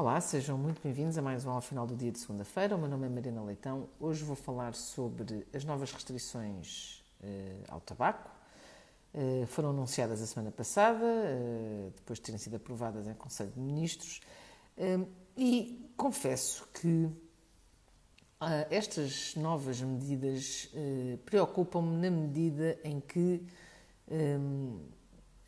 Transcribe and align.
Olá, 0.00 0.18
sejam 0.18 0.56
muito 0.56 0.80
bem-vindos 0.82 1.18
a 1.18 1.20
mais 1.20 1.44
um 1.44 1.50
ao 1.50 1.60
final 1.60 1.86
do 1.86 1.94
dia 1.94 2.10
de 2.10 2.18
segunda-feira. 2.18 2.74
O 2.74 2.78
meu 2.78 2.88
nome 2.88 3.04
é 3.04 3.10
Marina 3.10 3.42
Leitão. 3.42 3.86
Hoje 4.00 4.24
vou 4.24 4.34
falar 4.34 4.72
sobre 4.72 5.46
as 5.52 5.62
novas 5.62 5.92
restrições 5.92 7.04
uh, 7.22 7.64
ao 7.68 7.82
tabaco. 7.82 8.30
Uh, 9.12 9.46
foram 9.48 9.68
anunciadas 9.68 10.22
a 10.22 10.26
semana 10.26 10.50
passada, 10.50 11.04
uh, 11.04 11.92
depois 11.94 12.18
de 12.18 12.22
terem 12.22 12.38
sido 12.38 12.56
aprovadas 12.56 13.06
em 13.06 13.12
Conselho 13.12 13.50
de 13.50 13.60
Ministros, 13.60 14.22
e 15.36 15.92
confesso 15.98 16.66
que 16.72 17.10
estas 18.70 19.34
novas 19.36 19.82
medidas 19.82 20.70
preocupam-me 21.26 21.98
na 21.98 22.10
medida 22.10 22.78
em 22.82 23.00
que 23.00 23.44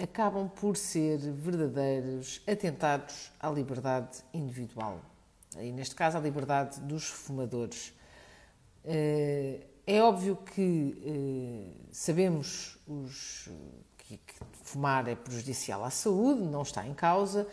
acabam 0.03 0.49
por 0.49 0.77
ser 0.77 1.19
verdadeiros 1.19 2.43
atentados 2.47 3.31
à 3.39 3.49
liberdade 3.49 4.19
individual. 4.35 5.01
E 5.59 5.71
neste 5.71 5.95
caso, 5.95 6.17
à 6.17 6.21
liberdade 6.21 6.81
dos 6.81 7.05
fumadores. 7.05 7.95
Eh, 8.85 9.61
é 9.87 10.03
óbvio 10.03 10.37
que 10.37 10.97
eh, 11.05 11.87
sabemos 11.91 12.79
os, 12.87 13.49
que, 13.99 14.19
fumar 14.63 15.09
é 15.09 15.15
prejudicial 15.15 15.85
à 15.85 15.91
saúde, 15.91 16.41
não 16.43 16.63
está 16.63 16.87
em 16.87 16.95
causa. 16.95 17.47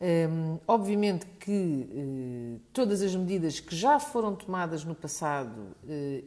Ehm, 0.00 0.58
obviamente 0.66 1.26
que 1.38 1.88
eh, 1.92 2.60
todas 2.72 3.02
as 3.02 3.14
medidas 3.14 3.60
que 3.60 3.74
já 3.76 3.98
foram 3.98 4.34
tomadas 4.34 4.84
no 4.84 4.94
passado 4.94 5.76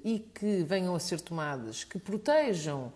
e 0.04 0.20
que 0.36 0.64
venham 0.64 0.94
a 0.94 1.00
ser 1.00 1.20
tomadas, 1.22 1.84
que 1.84 1.98
protejam 1.98 2.92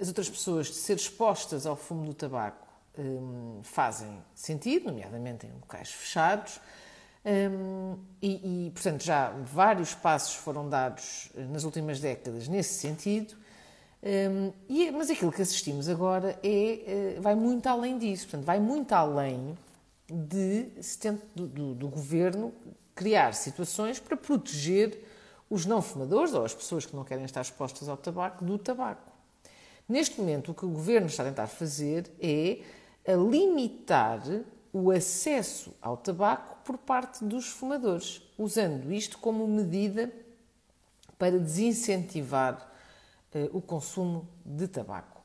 as 0.00 0.08
outras 0.08 0.28
pessoas 0.28 0.66
de 0.66 0.74
ser 0.74 0.96
expostas 0.96 1.66
ao 1.66 1.76
fumo 1.76 2.04
do 2.04 2.14
tabaco 2.14 2.66
um, 2.98 3.60
fazem 3.62 4.22
sentido, 4.34 4.86
nomeadamente 4.86 5.46
em 5.46 5.52
locais 5.52 5.90
fechados. 5.90 6.60
Um, 7.24 7.96
e, 8.20 8.66
e, 8.66 8.70
portanto, 8.70 9.02
já 9.02 9.30
vários 9.30 9.94
passos 9.94 10.34
foram 10.34 10.68
dados 10.68 11.30
eh, 11.34 11.44
nas 11.44 11.64
últimas 11.64 11.98
décadas 11.98 12.48
nesse 12.48 12.74
sentido. 12.74 13.34
Um, 14.02 14.52
e, 14.68 14.90
mas 14.90 15.08
aquilo 15.08 15.32
que 15.32 15.40
assistimos 15.40 15.88
agora 15.88 16.38
é, 16.42 17.16
vai 17.20 17.34
muito 17.34 17.66
além 17.66 17.98
disso, 17.98 18.24
portanto, 18.24 18.44
vai 18.44 18.60
muito 18.60 18.92
além 18.92 19.56
de 20.06 20.68
do, 21.34 21.46
do, 21.46 21.74
do 21.74 21.88
governo 21.88 22.52
criar 22.94 23.32
situações 23.32 23.98
para 23.98 24.16
proteger 24.16 25.02
os 25.54 25.64
não 25.64 25.80
fumadores 25.80 26.34
ou 26.34 26.44
as 26.44 26.52
pessoas 26.52 26.84
que 26.84 26.96
não 26.96 27.04
querem 27.04 27.24
estar 27.24 27.40
expostas 27.40 27.88
ao 27.88 27.96
tabaco 27.96 28.44
do 28.44 28.58
tabaco. 28.58 29.12
Neste 29.88 30.20
momento, 30.20 30.50
o 30.50 30.54
que 30.54 30.64
o 30.64 30.68
governo 30.68 31.06
está 31.06 31.22
a 31.22 31.26
tentar 31.26 31.46
fazer 31.46 32.10
é 32.20 32.60
limitar 33.14 34.20
o 34.72 34.90
acesso 34.90 35.72
ao 35.80 35.96
tabaco 35.96 36.58
por 36.64 36.76
parte 36.76 37.24
dos 37.24 37.46
fumadores, 37.46 38.22
usando 38.36 38.92
isto 38.92 39.18
como 39.18 39.46
medida 39.46 40.10
para 41.16 41.38
desincentivar 41.38 42.68
uh, 43.34 43.56
o 43.56 43.62
consumo 43.62 44.26
de 44.44 44.66
tabaco. 44.66 45.22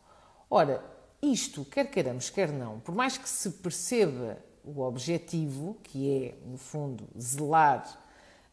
Ora, 0.48 0.84
isto, 1.22 1.66
quer 1.66 1.90
queiramos, 1.90 2.30
quer 2.30 2.52
não, 2.52 2.80
por 2.80 2.94
mais 2.94 3.18
que 3.18 3.28
se 3.28 3.50
perceba 3.50 4.38
o 4.64 4.82
objetivo, 4.82 5.78
que 5.82 6.24
é, 6.24 6.36
no 6.46 6.58
fundo, 6.58 7.08
zelar 7.20 8.09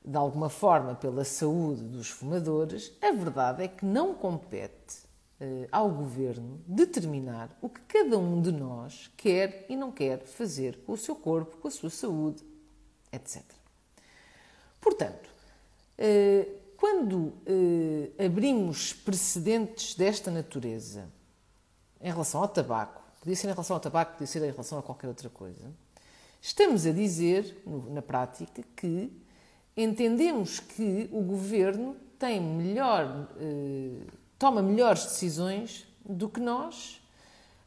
de 0.06 0.16
alguma 0.16 0.48
forma 0.48 0.94
pela 0.94 1.24
saúde 1.24 1.82
dos 1.82 2.08
fumadores, 2.08 2.92
a 3.02 3.10
verdade 3.10 3.64
é 3.64 3.68
que 3.68 3.84
não 3.84 4.14
compete 4.14 4.98
uh, 5.40 5.66
ao 5.72 5.90
governo 5.90 6.62
determinar 6.64 7.50
o 7.60 7.68
que 7.68 7.80
cada 7.80 8.16
um 8.16 8.40
de 8.40 8.52
nós 8.52 9.10
quer 9.16 9.66
e 9.68 9.74
não 9.74 9.90
quer 9.90 10.20
fazer 10.20 10.78
com 10.86 10.92
o 10.92 10.96
seu 10.96 11.16
corpo, 11.16 11.56
com 11.56 11.66
a 11.66 11.70
sua 11.72 11.90
saúde, 11.90 12.44
etc. 13.12 13.42
Portanto, 14.80 15.28
uh, 15.98 16.56
quando 16.76 17.16
uh, 17.16 18.24
abrimos 18.24 18.92
precedentes 18.92 19.96
desta 19.96 20.30
natureza 20.30 21.08
em 22.00 22.12
relação 22.12 22.42
ao 22.42 22.48
tabaco, 22.48 23.02
podia 23.18 23.34
ser 23.34 23.48
em 23.48 23.50
relação 23.50 23.74
ao 23.74 23.80
tabaco, 23.80 24.12
podia 24.12 24.26
ser 24.28 24.38
em 24.44 24.52
relação 24.52 24.78
a 24.78 24.82
qualquer 24.84 25.08
outra 25.08 25.28
coisa, 25.28 25.68
estamos 26.40 26.86
a 26.86 26.92
dizer, 26.92 27.60
na 27.90 28.02
prática, 28.02 28.62
que 28.76 29.10
entendemos 29.76 30.60
que 30.60 31.08
o 31.12 31.20
governo 31.22 31.96
tem 32.18 32.40
melhor, 32.40 33.28
eh, 33.38 34.06
toma 34.38 34.62
melhores 34.62 35.04
decisões 35.04 35.86
do 36.04 36.28
que 36.28 36.40
nós 36.40 37.00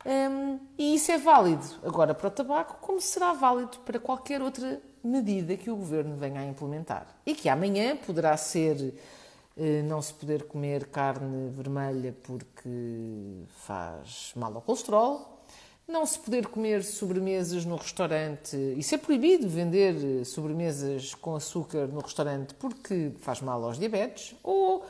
um, 0.06 0.60
e 0.78 0.96
isso 0.96 1.12
é 1.12 1.18
válido 1.18 1.66
agora 1.84 2.14
para 2.16 2.28
o 2.28 2.32
tabaco, 2.32 2.78
como 2.80 3.02
será 3.02 3.34
válido 3.34 3.78
para 3.80 4.00
qualquer 4.00 4.42
outra 4.42 4.82
medida 5.04 5.58
que 5.58 5.70
o 5.70 5.76
governo 5.76 6.16
venha 6.16 6.40
a 6.40 6.46
implementar. 6.46 7.08
E 7.26 7.36
que 7.36 7.50
amanhã 7.50 7.98
poderá 7.98 8.36
ser 8.38 8.94
eh, 9.58 9.82
não 9.84 10.02
se 10.02 10.14
poder 10.14 10.44
comer 10.44 10.88
carne 10.88 11.50
vermelha 11.50 12.16
porque 12.24 13.44
faz 13.66 14.32
mal 14.36 14.56
ao 14.56 14.62
colesterol, 14.62 15.39
não 15.90 16.06
se 16.06 16.20
poder 16.20 16.48
comer 16.48 16.84
sobremesas 16.84 17.66
no 17.66 17.76
restaurante. 17.76 18.56
E 18.56 18.84
ser 18.84 19.00
proibido 19.00 19.50
vender 19.50 20.24
sobremesas 20.24 21.16
com 21.16 21.36
açúcar 21.36 21.88
no 21.88 22.00
restaurante 22.00 22.54
porque 22.54 23.12
faz 23.20 23.42
mal 23.42 23.64
aos 23.64 23.80
diabetes, 23.80 24.36
ou 24.44 24.86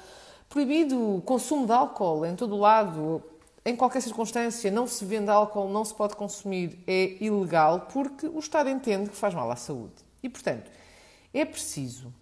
proibido 0.50 1.16
o 1.16 1.22
consumo 1.22 1.66
de 1.66 1.72
álcool 1.72 2.26
em 2.26 2.36
todo 2.36 2.58
lado, 2.58 3.24
em 3.64 3.76
qualquer 3.76 4.02
circunstância, 4.02 4.70
não 4.70 4.88
se 4.88 5.06
vende 5.06 5.30
álcool, 5.30 5.70
não 5.70 5.86
se 5.86 5.94
pode 5.94 6.16
consumir, 6.16 6.84
é 6.86 7.24
ilegal 7.24 7.88
porque 7.92 8.28
o 8.28 8.40
Estado 8.40 8.70
entende 8.70 9.10
que 9.10 9.16
faz 9.16 9.34
mal 9.34 9.50
à 9.50 9.56
saúde. 9.56 9.94
E, 10.22 10.28
portanto, 10.28 10.70
é 11.34 11.46
preciso 11.46 12.14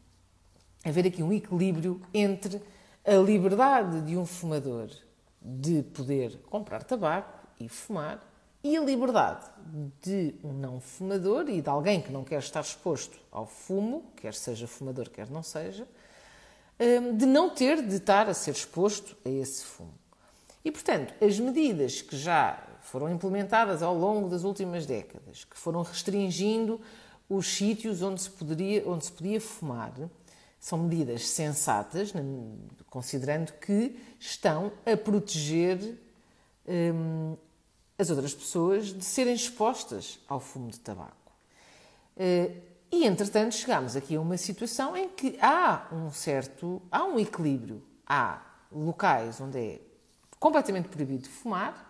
haver 0.86 1.08
aqui 1.08 1.24
um 1.24 1.34
equilíbrio 1.34 2.00
entre 2.14 2.62
a 3.04 3.16
liberdade 3.16 4.02
de 4.02 4.18
um 4.18 4.26
fumador 4.26 4.90
de 5.42 5.82
poder 5.82 6.38
comprar 6.50 6.84
tabaco 6.84 7.48
e 7.60 7.68
fumar 7.68 8.22
e 8.64 8.76
a 8.76 8.82
liberdade 8.82 9.46
de 10.02 10.36
um 10.44 10.54
não 10.54 10.80
fumador 10.80 11.50
e 11.50 11.62
de 11.62 11.70
alguém 11.70 12.02
que 12.02 12.12
não 12.12 12.24
quer 12.24 12.40
estar 12.40 12.62
exposto 12.62 13.18
ao 13.32 13.46
fumo, 13.46 14.12
quer 14.16 14.34
seja 14.34 14.68
fumador, 14.68 15.10
quer 15.10 15.30
não 15.30 15.44
seja, 15.44 15.88
hum, 16.80 17.16
de 17.16 17.26
não 17.26 17.50
ter 17.50 17.82
de 17.82 17.96
estar 17.96 18.30
a 18.30 18.34
ser 18.34 18.52
exposto 18.52 19.16
a 19.26 19.30
esse 19.30 19.64
fumo. 19.64 19.94
E, 20.64 20.72
portanto, 20.72 21.14
as 21.24 21.40
medidas 21.40 22.02
que 22.02 22.18
já 22.18 22.62
foram 22.82 23.10
implementadas 23.10 23.82
ao 23.82 23.96
longo 23.96 24.30
das 24.30 24.44
últimas 24.44 24.86
décadas, 24.86 25.44
que 25.44 25.58
foram 25.58 25.82
restringindo 25.82 26.82
os 27.30 27.48
sítios 27.48 28.02
onde 28.02 28.22
se, 28.22 28.30
poderia, 28.30 28.84
onde 28.88 29.06
se 29.06 29.12
podia 29.12 29.40
fumar, 29.40 29.94
são 30.60 30.80
medidas 30.80 31.28
sensatas, 31.28 32.12
considerando 32.90 33.54
que 33.54 33.98
estão 34.20 34.72
a 34.86 34.98
proteger 34.98 35.98
hum, 36.68 37.36
as 37.98 38.10
outras 38.12 38.34
pessoas 38.34 38.94
de 38.94 39.04
serem 39.04 39.34
expostas 39.34 40.20
ao 40.28 40.40
fumo 40.40 40.70
de 40.70 40.80
tabaco. 40.80 41.32
Eh, 42.16 42.52
e, 42.92 43.06
entretanto, 43.06 43.56
chegamos 43.56 43.96
aqui 43.96 44.16
a 44.16 44.22
uma 44.22 44.38
situação 44.38 44.96
em 44.96 45.10
que 45.10 45.38
há 45.42 45.88
um 45.92 46.12
certo, 46.12 46.82
há 46.92 47.04
um 47.04 47.20
equilíbrio. 47.20 47.82
Há 48.06 48.42
locais 48.72 49.42
onde 49.42 49.58
é 49.58 49.80
completamente 50.40 50.88
proibido 50.90 51.28
fumar, 51.28 51.86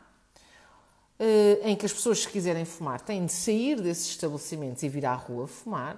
eh, 1.20 1.60
em 1.64 1.76
que 1.76 1.86
as 1.86 1.92
pessoas, 1.92 2.20
se 2.20 2.30
quiserem 2.30 2.64
fumar, 2.64 3.02
têm 3.02 3.26
de 3.26 3.34
sair 3.34 3.82
desses 3.82 4.08
estabelecimentos 4.08 4.84
e 4.84 4.90
vir 4.90 5.06
à 5.06 5.14
rua 5.14 5.46
fumar. 5.46 5.98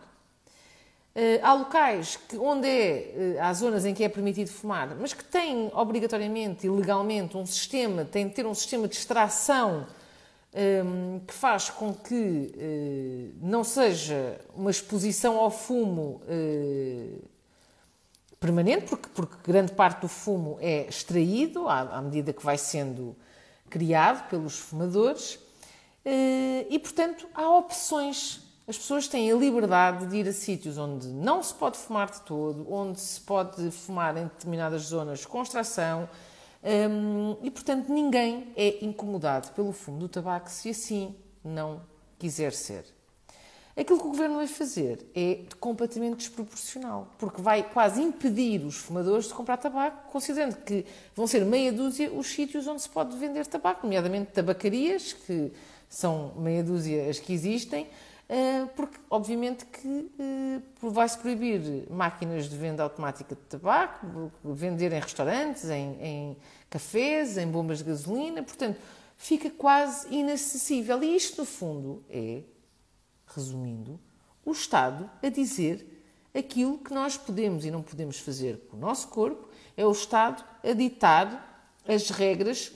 Eh, 1.13 1.39
há 1.43 1.53
locais 1.53 2.15
que, 2.15 2.35
onde 2.35 2.67
é, 2.67 3.37
há 3.39 3.53
zonas 3.53 3.85
em 3.85 3.93
que 3.93 4.03
é 4.03 4.09
permitido 4.09 4.49
fumar, 4.49 4.95
mas 4.99 5.13
que 5.13 5.23
têm 5.23 5.69
obrigatoriamente 5.73 6.65
e 6.65 6.69
legalmente 6.69 7.37
um 7.37 7.45
sistema, 7.45 8.03
têm 8.03 8.27
de 8.27 8.33
ter 8.33 8.45
um 8.47 8.55
sistema 8.55 8.87
de 8.87 8.95
extração 8.95 9.85
um, 10.59 11.19
que 11.19 11.33
faz 11.33 11.69
com 11.69 11.93
que 11.93 12.51
uh, 12.55 13.37
não 13.41 13.63
seja 13.63 14.39
uma 14.53 14.69
exposição 14.69 15.38
ao 15.38 15.50
fumo 15.50 16.21
uh, 16.25 17.29
permanente, 18.39 18.88
porque, 18.88 19.09
porque, 19.09 19.35
grande 19.44 19.71
parte 19.71 20.01
do 20.01 20.07
fumo 20.07 20.57
é 20.59 20.88
extraído 20.88 21.67
à, 21.67 21.97
à 21.97 22.01
medida 22.01 22.33
que 22.33 22.44
vai 22.44 22.57
sendo 22.57 23.15
criado 23.69 24.27
pelos 24.29 24.57
fumadores 24.57 25.35
uh, 25.35 26.67
e, 26.69 26.79
portanto, 26.79 27.27
há 27.33 27.50
opções. 27.57 28.41
As 28.67 28.77
pessoas 28.77 29.07
têm 29.07 29.31
a 29.31 29.35
liberdade 29.35 30.05
de 30.07 30.17
ir 30.17 30.27
a 30.27 30.33
sítios 30.33 30.77
onde 30.77 31.07
não 31.07 31.41
se 31.41 31.53
pode 31.53 31.77
fumar 31.77 32.12
de 32.12 32.21
todo, 32.21 32.71
onde 32.71 33.00
se 33.00 33.19
pode 33.21 33.71
fumar 33.71 34.15
em 34.15 34.25
determinadas 34.25 34.83
zonas 34.83 35.25
com 35.25 35.41
extração, 35.41 36.07
um, 36.63 37.38
e, 37.41 37.50
portanto, 37.50 37.91
ninguém 37.91 38.51
é 38.56 38.83
incomodado 38.83 39.51
pelo 39.51 39.71
fumo 39.71 40.00
do 40.00 40.09
tabaco 40.09 40.50
se 40.50 40.69
assim 40.69 41.15
não 41.44 41.81
quiser 42.17 42.51
ser. 42.51 42.83
Aquilo 43.77 43.97
que 43.97 44.07
o 44.07 44.09
governo 44.09 44.35
vai 44.35 44.47
fazer 44.47 45.09
é 45.15 45.39
completamente 45.57 46.17
desproporcional, 46.17 47.07
porque 47.17 47.41
vai 47.41 47.63
quase 47.63 48.01
impedir 48.01 48.65
os 48.65 48.75
fumadores 48.75 49.27
de 49.29 49.33
comprar 49.33 49.56
tabaco, 49.56 50.11
considerando 50.11 50.57
que 50.57 50.85
vão 51.15 51.25
ser 51.25 51.45
meia 51.45 51.71
dúzia 51.71 52.11
os 52.11 52.27
sítios 52.27 52.67
onde 52.67 52.81
se 52.81 52.89
pode 52.89 53.15
vender 53.17 53.47
tabaco, 53.47 53.85
nomeadamente 53.85 54.33
tabacarias, 54.33 55.13
que 55.13 55.53
são 55.88 56.33
meia 56.35 56.62
dúzia 56.62 57.09
as 57.09 57.19
que 57.19 57.31
existem, 57.31 57.88
porque 58.75 58.99
obviamente 59.09 59.65
que 59.65 60.11
eh, 60.19 60.61
vai-se 60.81 61.17
proibir 61.17 61.89
máquinas 61.89 62.47
de 62.47 62.55
venda 62.55 62.83
automática 62.83 63.33
de 63.33 63.41
tabaco, 63.41 64.31
vender 64.43 64.93
em 64.93 64.99
restaurantes, 64.99 65.67
em, 65.69 65.97
em 65.99 66.37
cafés, 66.69 67.37
em 67.37 67.47
bombas 67.47 67.79
de 67.79 67.85
gasolina, 67.85 68.43
portanto, 68.43 68.79
fica 69.17 69.49
quase 69.49 70.13
inacessível. 70.13 71.01
E 71.03 71.15
isto, 71.15 71.41
no 71.41 71.45
fundo, 71.45 72.03
é, 72.07 72.43
resumindo, 73.25 73.99
o 74.45 74.51
Estado 74.51 75.09
a 75.23 75.29
dizer 75.29 75.85
aquilo 76.31 76.77
que 76.77 76.93
nós 76.93 77.17
podemos 77.17 77.65
e 77.65 77.71
não 77.71 77.81
podemos 77.81 78.19
fazer 78.19 78.59
com 78.69 78.77
o 78.77 78.79
nosso 78.79 79.07
corpo, 79.07 79.49
é 79.75 79.83
o 79.83 79.91
Estado 79.91 80.43
a 80.63 80.73
ditar 80.73 81.67
as 81.87 82.11
regras 82.11 82.71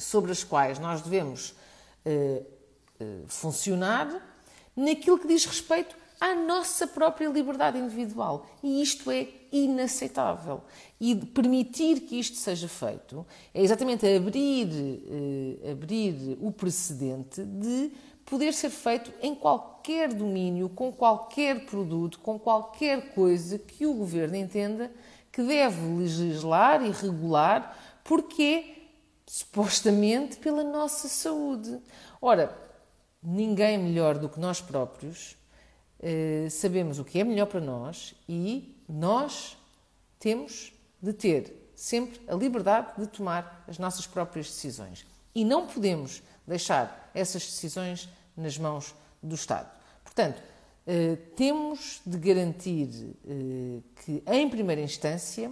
sobre 0.00 0.32
as 0.32 0.42
quais 0.42 0.80
nós 0.80 1.00
devemos 1.00 1.50
uh, 2.04 2.44
uh, 3.00 3.24
funcionar 3.28 4.33
naquilo 4.76 5.18
que 5.18 5.28
diz 5.28 5.44
respeito 5.44 5.96
à 6.20 6.34
nossa 6.34 6.86
própria 6.86 7.28
liberdade 7.28 7.78
individual. 7.78 8.46
E 8.62 8.80
isto 8.82 9.10
é 9.10 9.28
inaceitável. 9.52 10.62
E 11.00 11.14
permitir 11.14 12.00
que 12.00 12.18
isto 12.18 12.36
seja 12.36 12.68
feito 12.68 13.26
é 13.52 13.62
exatamente 13.62 14.06
abrir, 14.06 14.68
eh, 14.72 15.72
abrir 15.72 16.38
o 16.40 16.50
precedente 16.50 17.42
de 17.42 17.92
poder 18.24 18.54
ser 18.54 18.70
feito 18.70 19.12
em 19.20 19.34
qualquer 19.34 20.12
domínio, 20.12 20.68
com 20.68 20.90
qualquer 20.90 21.66
produto, 21.66 22.18
com 22.20 22.38
qualquer 22.38 23.14
coisa 23.14 23.58
que 23.58 23.86
o 23.86 23.94
governo 23.94 24.36
entenda 24.36 24.90
que 25.30 25.42
deve 25.42 25.80
legislar 25.98 26.84
e 26.84 26.90
regular, 26.90 27.76
porque 28.02 28.42
é 28.42 28.74
supostamente 29.26 30.36
pela 30.36 30.62
nossa 30.62 31.08
saúde. 31.08 31.78
Ora, 32.20 32.56
ninguém 33.24 33.78
melhor 33.78 34.18
do 34.18 34.28
que 34.28 34.38
nós 34.38 34.60
próprios 34.60 35.36
eh, 36.00 36.48
sabemos 36.50 36.98
o 36.98 37.04
que 37.04 37.18
é 37.18 37.24
melhor 37.24 37.46
para 37.46 37.60
nós 37.60 38.14
e 38.28 38.76
nós 38.88 39.56
temos 40.18 40.72
de 41.00 41.12
ter 41.12 41.70
sempre 41.74 42.20
a 42.28 42.34
liberdade 42.34 43.00
de 43.00 43.06
tomar 43.06 43.64
as 43.66 43.78
nossas 43.78 44.06
próprias 44.06 44.46
decisões. 44.46 45.06
E 45.34 45.44
não 45.44 45.66
podemos 45.66 46.22
deixar 46.46 47.10
essas 47.14 47.42
decisões 47.44 48.08
nas 48.36 48.58
mãos 48.58 48.94
do 49.22 49.34
Estado. 49.34 49.70
Portanto, 50.02 50.42
eh, 50.86 51.16
temos 51.34 52.02
de 52.04 52.18
garantir 52.18 53.16
eh, 53.26 53.80
que, 54.04 54.22
em 54.26 54.48
primeira 54.48 54.82
instância, 54.82 55.50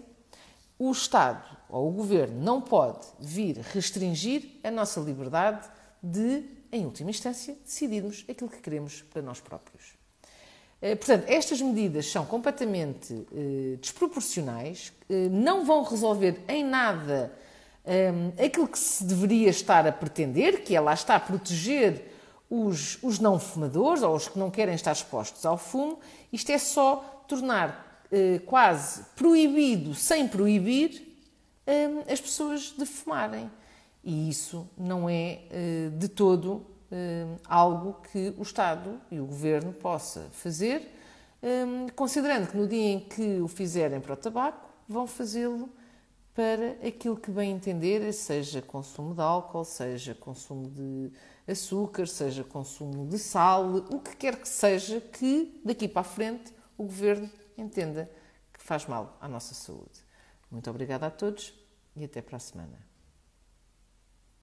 o 0.78 0.90
Estado 0.90 1.56
ou 1.69 1.88
o 1.88 1.92
Governo 1.92 2.40
não 2.40 2.60
pode 2.60 3.06
vir 3.19 3.56
restringir 3.72 4.58
a 4.62 4.70
nossa 4.70 5.00
liberdade 5.00 5.66
de, 6.02 6.44
em 6.72 6.86
última 6.86 7.10
instância, 7.10 7.54
decidirmos 7.64 8.24
aquilo 8.28 8.48
que 8.48 8.60
queremos 8.60 9.02
para 9.02 9.20
nós 9.20 9.38
próprios. 9.40 10.02
Eh, 10.82 10.96
portanto, 10.96 11.26
estas 11.28 11.62
medidas 11.62 12.10
são 12.10 12.26
completamente 12.26 13.14
eh, 13.32 13.76
desproporcionais, 13.80 14.92
eh, 15.08 15.28
não 15.30 15.64
vão 15.64 15.84
resolver 15.84 16.40
em 16.48 16.64
nada 16.64 17.32
aquilo 18.38 18.69
que 18.69 18.78
se 18.78 19.02
deveria 19.02 19.50
estar 19.50 19.84
a 19.88 19.90
pretender, 19.90 20.62
que 20.62 20.76
é 20.76 20.80
lá 20.80 20.94
está 20.94 21.16
a 21.16 21.20
proteger 21.20 22.14
os, 22.48 22.96
os 23.02 23.19
não 23.19 23.40
fumadores 23.40 24.04
ou 24.04 24.14
os 24.14 24.28
que 24.28 24.38
não 24.38 24.52
querem 24.52 24.76
estar 24.76 24.92
expostos 24.92 25.44
ao 25.44 25.58
fumo. 25.58 25.98
Isto 26.32 26.52
é 26.52 26.58
só 26.58 27.24
tornar 27.26 28.06
quase 28.46 29.02
proibido, 29.16 29.96
sem 29.96 30.28
proibir, 30.28 31.12
as 32.08 32.20
pessoas 32.20 32.72
de 32.78 32.86
fumarem. 32.86 33.50
E 34.04 34.28
isso 34.28 34.69
não 34.76 35.08
é 35.08 35.43
eh, 35.50 35.90
de 35.96 36.08
todo 36.08 36.66
eh, 36.90 37.26
algo 37.44 38.00
que 38.10 38.34
o 38.37 38.43
Estado 38.43 39.00
e 39.10 39.20
o 39.20 39.26
Governo 39.26 39.72
possa 39.72 40.28
fazer, 40.32 40.93
eh, 41.43 41.90
considerando 41.94 42.49
que 42.49 42.56
no 42.56 42.66
dia 42.66 42.93
em 42.93 43.00
que 43.00 43.40
o 43.40 43.49
fizerem 43.49 44.00
para 44.00 44.14
o 44.14 44.16
tabaco, 44.16 44.69
vão 44.88 45.06
fazê-lo 45.06 45.70
para 46.34 46.72
aquilo 46.87 47.16
que 47.16 47.31
bem 47.31 47.52
entender, 47.52 48.12
seja 48.12 48.62
consumo 48.62 49.14
de 49.14 49.20
álcool, 49.20 49.64
seja 49.64 50.14
consumo 50.14 50.69
de 50.69 51.12
açúcar, 51.46 52.06
seja 52.06 52.43
consumo 52.43 53.06
de 53.06 53.19
sal, 53.19 53.76
o 53.90 54.00
que 54.00 54.16
quer 54.16 54.37
que 54.37 54.48
seja 54.48 55.00
que 55.00 55.60
daqui 55.64 55.87
para 55.87 56.00
a 56.00 56.05
frente 56.05 56.52
o 56.76 56.84
Governo 56.84 57.31
entenda 57.56 58.10
que 58.52 58.62
faz 58.62 58.87
mal 58.87 59.16
à 59.20 59.28
nossa 59.28 59.55
saúde. 59.55 60.05
Muito 60.50 60.69
obrigada 60.70 61.06
a 61.06 61.10
todos 61.10 61.55
e 61.94 62.05
até 62.05 62.22
para 62.22 62.37
a 62.37 62.40
semana. 62.40 62.92